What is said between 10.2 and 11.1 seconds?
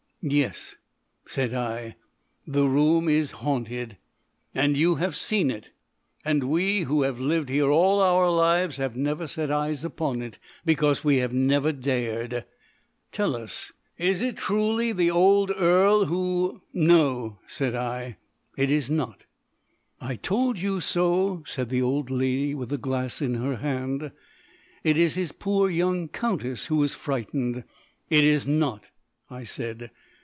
it. Because